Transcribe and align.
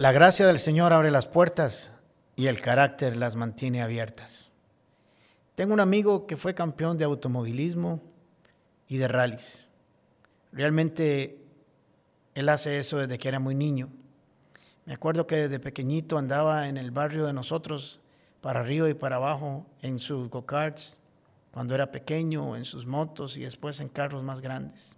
La 0.00 0.12
gracia 0.12 0.46
del 0.46 0.58
Señor 0.58 0.94
abre 0.94 1.10
las 1.10 1.26
puertas 1.26 1.92
y 2.34 2.46
el 2.46 2.62
carácter 2.62 3.18
las 3.18 3.36
mantiene 3.36 3.82
abiertas. 3.82 4.48
Tengo 5.56 5.74
un 5.74 5.80
amigo 5.80 6.26
que 6.26 6.38
fue 6.38 6.54
campeón 6.54 6.96
de 6.96 7.04
automovilismo 7.04 8.00
y 8.88 8.96
de 8.96 9.08
rallies. 9.08 9.68
Realmente 10.52 11.44
él 12.34 12.48
hace 12.48 12.78
eso 12.78 12.96
desde 12.96 13.18
que 13.18 13.28
era 13.28 13.40
muy 13.40 13.54
niño. 13.54 13.90
Me 14.86 14.94
acuerdo 14.94 15.26
que 15.26 15.36
desde 15.36 15.60
pequeñito 15.60 16.16
andaba 16.16 16.66
en 16.68 16.78
el 16.78 16.92
barrio 16.92 17.26
de 17.26 17.34
nosotros, 17.34 18.00
para 18.40 18.60
arriba 18.60 18.88
y 18.88 18.94
para 18.94 19.16
abajo, 19.16 19.66
en 19.82 19.98
sus 19.98 20.30
go-karts, 20.30 20.96
cuando 21.52 21.74
era 21.74 21.92
pequeño, 21.92 22.56
en 22.56 22.64
sus 22.64 22.86
motos 22.86 23.36
y 23.36 23.42
después 23.42 23.80
en 23.80 23.90
carros 23.90 24.22
más 24.22 24.40
grandes. 24.40 24.96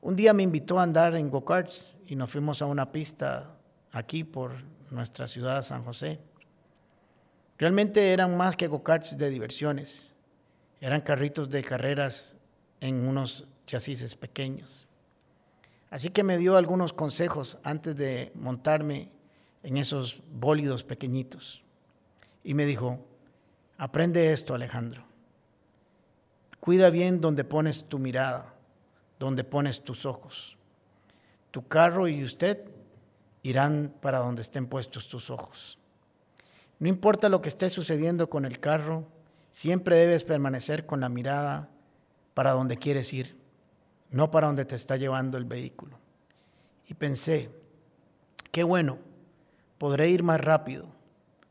Un 0.00 0.14
día 0.14 0.32
me 0.32 0.44
invitó 0.44 0.78
a 0.78 0.84
andar 0.84 1.16
en 1.16 1.30
go-karts 1.30 1.96
y 2.06 2.14
nos 2.14 2.30
fuimos 2.30 2.62
a 2.62 2.66
una 2.66 2.92
pista 2.92 3.50
aquí 3.94 4.24
por 4.24 4.52
nuestra 4.90 5.28
ciudad, 5.28 5.62
San 5.62 5.84
José. 5.84 6.20
Realmente 7.56 8.12
eran 8.12 8.36
más 8.36 8.56
que 8.56 8.66
go-karts 8.66 9.16
de 9.16 9.30
diversiones, 9.30 10.12
eran 10.80 11.00
carritos 11.00 11.48
de 11.48 11.62
carreras 11.62 12.36
en 12.80 13.06
unos 13.06 13.46
chasis 13.66 14.16
pequeños. 14.16 14.86
Así 15.90 16.10
que 16.10 16.24
me 16.24 16.36
dio 16.36 16.56
algunos 16.56 16.92
consejos 16.92 17.56
antes 17.62 17.96
de 17.96 18.32
montarme 18.34 19.10
en 19.62 19.76
esos 19.76 20.20
bólidos 20.32 20.82
pequeñitos. 20.82 21.62
Y 22.42 22.54
me 22.54 22.66
dijo, 22.66 22.98
aprende 23.78 24.32
esto 24.32 24.54
Alejandro. 24.54 25.04
Cuida 26.58 26.90
bien 26.90 27.20
donde 27.20 27.44
pones 27.44 27.84
tu 27.84 28.00
mirada, 28.00 28.54
donde 29.20 29.44
pones 29.44 29.84
tus 29.84 30.04
ojos. 30.04 30.58
Tu 31.52 31.66
carro 31.68 32.08
y 32.08 32.24
usted 32.24 32.74
irán 33.44 33.94
para 34.00 34.18
donde 34.18 34.42
estén 34.42 34.66
puestos 34.66 35.06
tus 35.06 35.30
ojos. 35.30 35.78
No 36.80 36.88
importa 36.88 37.28
lo 37.28 37.40
que 37.40 37.50
esté 37.50 37.70
sucediendo 37.70 38.28
con 38.28 38.46
el 38.46 38.58
carro, 38.58 39.06
siempre 39.52 39.96
debes 39.96 40.24
permanecer 40.24 40.86
con 40.86 41.00
la 41.00 41.10
mirada 41.10 41.68
para 42.32 42.52
donde 42.52 42.78
quieres 42.78 43.12
ir, 43.12 43.36
no 44.10 44.30
para 44.30 44.48
donde 44.48 44.64
te 44.64 44.74
está 44.74 44.96
llevando 44.96 45.38
el 45.38 45.44
vehículo. 45.44 45.98
Y 46.88 46.94
pensé, 46.94 47.50
qué 48.50 48.64
bueno, 48.64 48.98
podré 49.76 50.08
ir 50.08 50.22
más 50.22 50.40
rápido, 50.40 50.86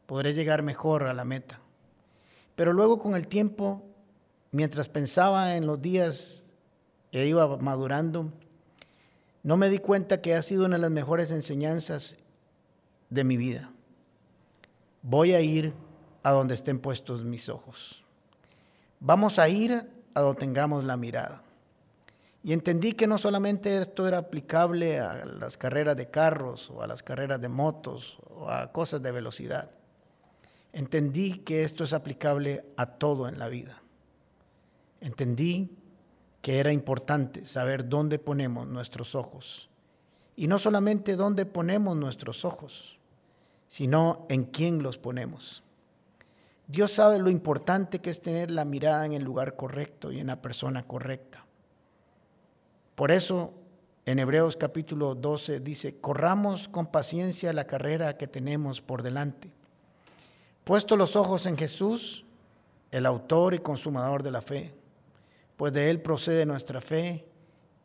podré 0.08 0.34
llegar 0.34 0.64
mejor 0.64 1.04
a 1.04 1.14
la 1.14 1.26
meta. 1.26 1.60
Pero 2.56 2.74
luego 2.74 2.98
con 2.98 3.16
el 3.16 3.28
tiempo, 3.28 3.84
mientras 4.52 4.90
pensaba 4.90 5.56
en 5.56 5.68
los 5.68 5.80
días 5.80 6.46
que 7.12 7.28
iba 7.28 7.58
madurando, 7.58 8.34
no 9.44 9.58
me 9.58 9.70
di 9.70 9.78
cuenta 9.78 10.22
que 10.22 10.36
ha 10.36 10.42
sido 10.42 10.66
una 10.66 10.78
de 10.78 10.82
las 10.82 10.92
mejores 10.92 11.32
enseñanzas 11.32 12.16
de 13.10 13.24
mi 13.24 13.38
vida 13.38 13.74
voy 15.04 15.34
a 15.34 15.42
ir 15.42 15.74
a 16.24 16.32
donde 16.32 16.56
estén 16.56 16.80
puestos 16.80 17.24
mis 17.24 17.50
ojos. 17.50 18.04
Vamos 19.00 19.38
a 19.38 19.48
ir 19.50 19.88
a 20.14 20.22
donde 20.22 20.40
tengamos 20.40 20.86
la 20.86 20.98
mirada. 20.98 21.44
Y 22.42 22.52
entendí 22.54 22.94
que 22.94 23.08
no 23.08 23.18
solamente 23.18 23.78
esto 23.78 24.08
era 24.08 24.18
aplicable 24.18 25.00
a 25.00 25.26
las 25.26 25.58
carreras 25.58 25.96
de 25.96 26.10
carros 26.10 26.70
o 26.70 26.82
a 26.82 26.88
las 26.88 27.04
carreras 27.04 27.40
de 27.40 27.50
motos 27.50 28.18
o 28.30 28.50
a 28.50 28.72
cosas 28.72 29.02
de 29.02 29.12
velocidad. 29.12 29.72
Entendí 30.72 31.40
que 31.40 31.64
esto 31.64 31.84
es 31.84 31.94
aplicable 31.94 32.66
a 32.76 32.86
todo 32.86 33.28
en 33.28 33.40
la 33.40 33.48
vida. 33.48 33.82
Entendí 35.00 35.78
que 36.44 36.60
era 36.60 36.74
importante 36.74 37.48
saber 37.48 37.88
dónde 37.88 38.20
ponemos 38.20 38.68
nuestros 38.68 39.16
ojos. 39.16 39.70
Y 40.36 40.48
no 40.48 40.60
solamente 40.60 41.16
dónde 41.16 41.46
ponemos 41.46 41.96
nuestros 41.96 42.44
ojos, 42.44 42.98
sino 43.70 44.26
en 44.28 44.44
quién 44.44 44.84
los 44.84 44.98
ponemos. 44.98 45.64
Dios 46.68 46.92
sabe 46.92 47.20
lo 47.20 47.30
importante 47.30 48.00
que 48.00 48.10
es 48.10 48.22
tener 48.22 48.52
la 48.52 48.66
mirada 48.66 49.06
en 49.06 49.14
el 49.14 49.24
lugar 49.24 49.56
correcto 49.56 50.12
y 50.12 50.20
en 50.20 50.28
la 50.28 50.42
persona 50.42 50.84
correcta. 50.84 51.46
Por 52.96 53.12
eso 53.12 53.54
en 54.06 54.20
Hebreos 54.20 54.58
capítulo 54.58 55.16
12 55.16 55.62
dice, 55.62 55.96
corramos 56.02 56.68
con 56.68 56.88
paciencia 56.88 57.54
la 57.54 57.68
carrera 57.68 58.18
que 58.18 58.28
tenemos 58.28 58.82
por 58.82 59.02
delante. 59.02 59.50
Puesto 60.66 60.98
los 60.98 61.16
ojos 61.16 61.46
en 61.46 61.56
Jesús, 61.56 62.26
el 62.92 63.06
autor 63.06 63.54
y 63.54 63.60
consumador 63.60 64.24
de 64.24 64.32
la 64.32 64.42
fe, 64.42 64.83
pues 65.64 65.72
de 65.72 65.90
Él 65.90 66.02
procede 66.02 66.46
nuestra 66.46 66.82
fe 66.82 67.24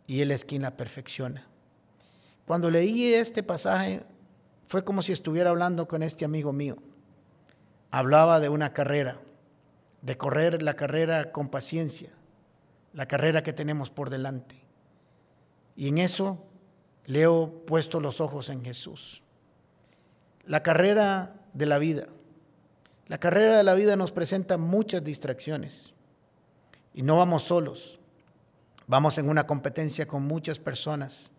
y 0.09 0.21
Él 0.21 0.33
es 0.33 0.45
quien 0.45 0.63
la 0.63 0.77
perfecciona. 0.77 1.47
Cuando 2.45 2.73
leí 2.73 3.15
este 3.15 3.45
pasaje 3.45 4.03
fue 4.67 4.83
como 4.83 5.01
si 5.01 5.13
estuviera 5.13 5.51
hablando 5.51 5.87
con 5.87 6.03
este 6.03 6.25
amigo 6.25 6.53
mío. 6.53 6.79
Hablaba 7.93 8.41
de 8.41 8.49
una 8.49 8.73
carrera, 8.73 9.21
de 10.03 10.17
correr 10.17 10.61
la 10.61 10.75
carrera 10.75 11.31
con 11.31 11.51
paciencia, 11.51 12.11
la 12.95 13.07
carrera 13.07 13.45
que 13.45 13.53
tenemos 13.53 13.91
por 13.91 14.11
delante. 14.11 14.61
Y 15.77 15.87
en 15.87 15.99
eso 15.99 16.45
le 17.07 17.23
he 17.23 17.47
puesto 17.65 18.01
los 18.01 18.21
ojos 18.21 18.49
en 18.49 18.65
Jesús. 18.65 19.23
La 20.47 20.65
carrera 20.65 21.37
de 21.53 21.67
la 21.67 21.79
vida. 21.79 22.09
La 23.07 23.19
carrera 23.19 23.57
de 23.57 23.63
la 23.63 23.75
vida 23.75 23.95
nos 23.95 24.11
presenta 24.11 24.59
muchas 24.59 25.05
distracciones 25.05 25.95
y 26.95 27.03
no 27.03 27.17
vamos 27.17 27.45
solos. 27.45 27.99
Vamos 28.87 29.19
en 29.19 29.29
una 29.29 29.47
competencia 29.47 30.09
con 30.09 30.23
muchas 30.23 30.59
personas 30.59 31.31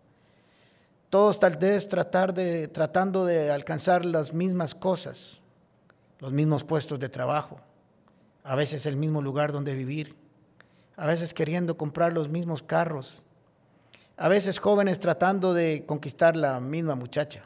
todos 1.10 1.40
tal 1.40 1.56
vez 1.56 1.88
tratar 1.88 2.32
de, 2.32 2.68
tratando 2.68 3.26
de 3.26 3.50
alcanzar 3.50 4.04
las 4.04 4.32
mismas 4.32 4.76
cosas, 4.76 5.40
los 6.20 6.32
mismos 6.32 6.62
puestos 6.62 7.00
de 7.00 7.08
trabajo, 7.08 7.60
a 8.44 8.54
veces 8.54 8.86
el 8.86 8.96
mismo 8.96 9.20
lugar 9.20 9.50
donde 9.50 9.74
vivir, 9.74 10.14
a 10.96 11.06
veces 11.06 11.34
queriendo 11.34 11.76
comprar 11.76 12.12
los 12.12 12.28
mismos 12.28 12.62
carros, 12.62 13.26
a 14.16 14.28
veces 14.28 14.60
jóvenes 14.60 15.00
tratando 15.00 15.52
de 15.52 15.84
conquistar 15.84 16.36
la 16.36 16.60
misma 16.60 16.94
muchacha. 16.94 17.42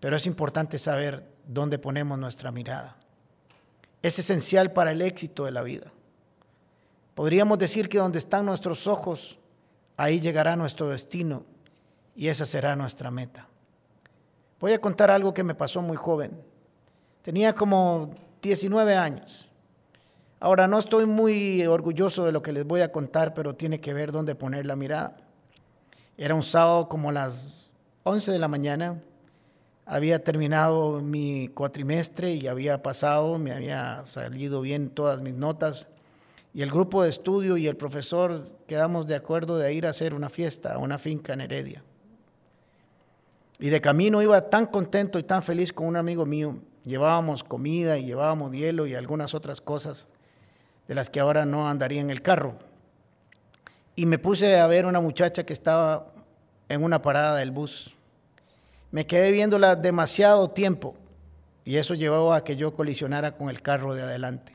Pero 0.00 0.16
es 0.16 0.24
importante 0.24 0.78
saber 0.78 1.28
dónde 1.46 1.78
ponemos 1.78 2.18
nuestra 2.18 2.50
mirada. 2.50 2.96
Es 4.00 4.18
esencial 4.18 4.72
para 4.72 4.92
el 4.92 5.02
éxito 5.02 5.44
de 5.44 5.50
la 5.50 5.62
vida. 5.62 5.92
Podríamos 7.14 7.58
decir 7.58 7.88
que 7.88 7.98
donde 7.98 8.18
están 8.18 8.46
nuestros 8.46 8.86
ojos, 8.86 9.38
ahí 9.96 10.20
llegará 10.20 10.56
nuestro 10.56 10.88
destino 10.88 11.44
y 12.16 12.28
esa 12.28 12.46
será 12.46 12.74
nuestra 12.76 13.10
meta. 13.10 13.48
Voy 14.60 14.72
a 14.72 14.80
contar 14.80 15.10
algo 15.10 15.34
que 15.34 15.42
me 15.42 15.54
pasó 15.54 15.82
muy 15.82 15.96
joven. 15.96 16.30
Tenía 17.22 17.54
como 17.54 18.14
19 18.40 18.96
años. 18.96 19.48
Ahora 20.40 20.66
no 20.66 20.78
estoy 20.78 21.06
muy 21.06 21.64
orgulloso 21.66 22.24
de 22.24 22.32
lo 22.32 22.42
que 22.42 22.52
les 22.52 22.64
voy 22.64 22.80
a 22.80 22.90
contar, 22.90 23.34
pero 23.34 23.54
tiene 23.54 23.80
que 23.80 23.94
ver 23.94 24.10
dónde 24.10 24.34
poner 24.34 24.66
la 24.66 24.74
mirada. 24.74 25.16
Era 26.16 26.34
un 26.34 26.42
sábado 26.42 26.88
como 26.88 27.12
las 27.12 27.70
11 28.04 28.32
de 28.32 28.38
la 28.38 28.48
mañana. 28.48 29.00
Había 29.86 30.22
terminado 30.22 31.00
mi 31.00 31.48
cuatrimestre 31.48 32.34
y 32.34 32.46
había 32.46 32.82
pasado, 32.82 33.38
me 33.38 33.52
había 33.52 34.04
salido 34.06 34.60
bien 34.60 34.90
todas 34.90 35.20
mis 35.20 35.34
notas. 35.34 35.86
Y 36.54 36.62
el 36.62 36.70
grupo 36.70 37.02
de 37.02 37.08
estudio 37.08 37.56
y 37.56 37.66
el 37.66 37.76
profesor 37.76 38.50
quedamos 38.66 39.06
de 39.06 39.14
acuerdo 39.14 39.56
de 39.56 39.72
ir 39.72 39.86
a 39.86 39.90
hacer 39.90 40.12
una 40.12 40.28
fiesta 40.28 40.74
a 40.74 40.78
una 40.78 40.98
finca 40.98 41.32
en 41.32 41.40
Heredia. 41.40 41.82
Y 43.58 43.70
de 43.70 43.80
camino 43.80 44.20
iba 44.20 44.50
tan 44.50 44.66
contento 44.66 45.18
y 45.18 45.22
tan 45.22 45.42
feliz 45.42 45.72
con 45.72 45.86
un 45.86 45.96
amigo 45.96 46.26
mío. 46.26 46.58
Llevábamos 46.84 47.44
comida 47.44 47.96
y 47.96 48.04
llevábamos 48.04 48.52
hielo 48.52 48.86
y 48.86 48.94
algunas 48.94 49.34
otras 49.34 49.60
cosas 49.60 50.08
de 50.88 50.94
las 50.94 51.08
que 51.08 51.20
ahora 51.20 51.46
no 51.46 51.68
andaría 51.68 52.00
en 52.00 52.10
el 52.10 52.22
carro. 52.22 52.58
Y 53.94 54.06
me 54.06 54.18
puse 54.18 54.58
a 54.58 54.66
ver 54.66 54.84
una 54.84 55.00
muchacha 55.00 55.44
que 55.44 55.52
estaba 55.52 56.12
en 56.68 56.82
una 56.82 57.00
parada 57.00 57.36
del 57.36 57.50
bus. 57.50 57.94
Me 58.90 59.06
quedé 59.06 59.30
viéndola 59.32 59.76
demasiado 59.76 60.50
tiempo 60.50 60.96
y 61.64 61.76
eso 61.76 61.94
llevó 61.94 62.32
a 62.34 62.44
que 62.44 62.56
yo 62.56 62.72
colisionara 62.74 63.32
con 63.32 63.48
el 63.48 63.62
carro 63.62 63.94
de 63.94 64.02
adelante. 64.02 64.52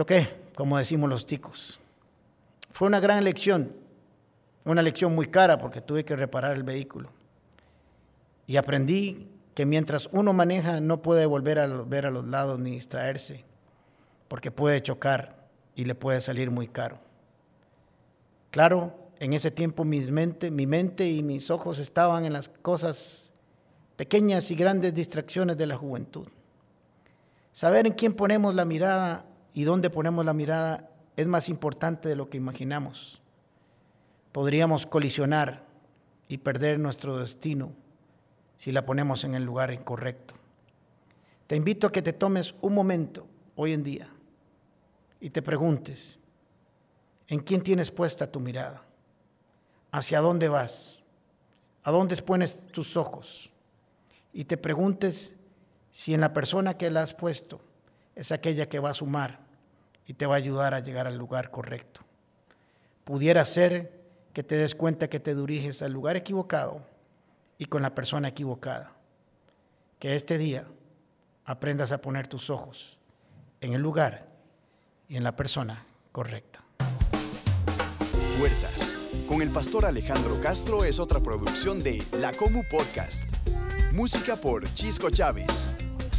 Choqué, 0.00 0.34
como 0.54 0.78
decimos 0.78 1.10
los 1.10 1.26
ticos. 1.26 1.78
Fue 2.70 2.88
una 2.88 3.00
gran 3.00 3.22
lección 3.22 3.74
una 4.64 4.80
lección 4.80 5.14
muy 5.14 5.26
cara 5.26 5.58
porque 5.58 5.82
tuve 5.82 6.06
que 6.06 6.16
reparar 6.16 6.56
el 6.56 6.62
vehículo. 6.62 7.10
Y 8.46 8.56
aprendí 8.56 9.28
que 9.54 9.66
mientras 9.66 10.08
uno 10.10 10.32
maneja 10.32 10.80
no 10.80 11.02
puede 11.02 11.26
volver 11.26 11.58
a 11.58 11.66
ver 11.66 12.06
a 12.06 12.10
los 12.10 12.26
lados 12.26 12.58
ni 12.58 12.70
distraerse, 12.70 13.44
porque 14.26 14.50
puede 14.50 14.82
chocar 14.82 15.36
y 15.74 15.84
le 15.84 15.94
puede 15.94 16.22
salir 16.22 16.50
muy 16.50 16.66
caro. 16.66 16.98
Claro, 18.52 18.94
en 19.18 19.34
ese 19.34 19.50
tiempo 19.50 19.84
mente, 19.84 20.50
mi 20.50 20.66
mente 20.66 21.10
y 21.10 21.22
mis 21.22 21.50
ojos 21.50 21.78
estaban 21.78 22.24
en 22.24 22.32
las 22.32 22.48
cosas 22.48 23.34
pequeñas 23.96 24.50
y 24.50 24.54
grandes 24.54 24.94
distracciones 24.94 25.58
de 25.58 25.66
la 25.66 25.76
juventud. 25.76 26.26
Saber 27.52 27.86
en 27.86 27.92
quién 27.92 28.14
ponemos 28.14 28.54
la 28.54 28.64
mirada 28.64 29.26
y 29.54 29.64
dónde 29.64 29.90
ponemos 29.90 30.24
la 30.24 30.32
mirada 30.32 30.90
es 31.16 31.26
más 31.26 31.48
importante 31.48 32.08
de 32.08 32.16
lo 32.16 32.30
que 32.30 32.36
imaginamos 32.36 33.20
podríamos 34.32 34.86
colisionar 34.86 35.64
y 36.28 36.38
perder 36.38 36.78
nuestro 36.78 37.18
destino 37.18 37.72
si 38.56 38.72
la 38.72 38.84
ponemos 38.84 39.24
en 39.24 39.34
el 39.34 39.44
lugar 39.44 39.72
incorrecto. 39.72 40.34
Te 41.46 41.56
invito 41.56 41.86
a 41.86 41.92
que 41.92 42.02
te 42.02 42.12
tomes 42.12 42.54
un 42.60 42.74
momento 42.74 43.26
hoy 43.56 43.72
en 43.72 43.82
día 43.82 44.08
y 45.20 45.30
te 45.30 45.42
preguntes, 45.42 46.18
¿en 47.26 47.40
quién 47.40 47.62
tienes 47.62 47.90
puesta 47.90 48.30
tu 48.30 48.38
mirada? 48.38 48.84
¿Hacia 49.90 50.20
dónde 50.20 50.48
vas? 50.48 51.00
¿A 51.82 51.90
dónde 51.90 52.16
pones 52.22 52.60
tus 52.68 52.96
ojos? 52.96 53.50
Y 54.32 54.44
te 54.44 54.56
preguntes 54.56 55.34
si 55.90 56.14
en 56.14 56.20
la 56.20 56.32
persona 56.32 56.74
que 56.74 56.90
la 56.90 57.02
has 57.02 57.12
puesto 57.12 57.60
es 58.20 58.32
aquella 58.32 58.68
que 58.68 58.80
va 58.80 58.90
a 58.90 58.94
sumar 58.94 59.38
y 60.06 60.12
te 60.12 60.26
va 60.26 60.34
a 60.34 60.36
ayudar 60.36 60.74
a 60.74 60.80
llegar 60.80 61.06
al 61.06 61.16
lugar 61.16 61.50
correcto. 61.50 62.02
Pudiera 63.02 63.42
ser 63.46 63.98
que 64.34 64.42
te 64.42 64.56
des 64.56 64.74
cuenta 64.74 65.08
que 65.08 65.18
te 65.18 65.34
diriges 65.34 65.80
al 65.80 65.92
lugar 65.92 66.16
equivocado 66.16 66.82
y 67.56 67.64
con 67.64 67.80
la 67.80 67.94
persona 67.94 68.28
equivocada. 68.28 68.92
Que 69.98 70.16
este 70.16 70.36
día 70.36 70.66
aprendas 71.46 71.92
a 71.92 72.02
poner 72.02 72.28
tus 72.28 72.50
ojos 72.50 72.98
en 73.62 73.72
el 73.72 73.80
lugar 73.80 74.28
y 75.08 75.16
en 75.16 75.24
la 75.24 75.34
persona 75.34 75.86
correcta. 76.12 76.62
Puertas 78.38 78.98
con 79.26 79.40
el 79.40 79.48
pastor 79.48 79.86
Alejandro 79.86 80.38
Castro 80.42 80.84
es 80.84 80.98
otra 80.98 81.20
producción 81.20 81.82
de 81.82 82.04
La 82.18 82.32
Comu 82.34 82.64
Podcast. 82.70 83.30
Música 83.92 84.36
por 84.36 84.68
Chisco 84.74 85.08
Chávez. 85.08 85.70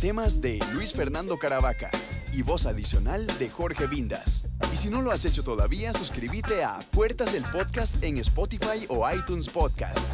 Temas 0.02 0.42
de 0.42 0.58
Luis 0.74 0.94
Fernando 0.94 1.38
Caravaca 1.38 1.92
y 2.34 2.42
voz 2.42 2.66
adicional 2.66 3.28
de 3.38 3.52
Jorge 3.52 3.86
Vindas. 3.86 4.46
Y 4.74 4.78
si 4.78 4.90
no 4.90 5.00
lo 5.04 5.12
has 5.12 5.26
hecho 5.26 5.44
todavía, 5.44 5.94
suscríbete 5.94 6.64
a 6.64 6.80
Puertas 6.90 7.36
el 7.36 7.44
Podcast 7.44 8.04
en 8.04 8.18
Spotify 8.18 8.88
o 8.90 9.08
iTunes 9.12 9.48
Podcast. 9.48 10.12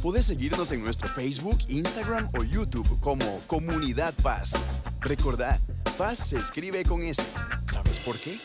Puedes 0.00 0.26
seguirnos 0.26 0.70
en 0.70 0.84
nuestro 0.84 1.08
Facebook, 1.08 1.58
Instagram 1.66 2.28
o 2.38 2.44
YouTube 2.44 2.88
como 3.00 3.40
Comunidad 3.48 4.14
Paz. 4.22 4.52
Recordá, 5.00 5.60
Paz 5.98 6.18
se 6.18 6.36
escribe 6.36 6.84
con 6.84 7.02
S. 7.02 7.20
¿Sabes 7.66 7.98
por 7.98 8.16
qué? 8.18 8.38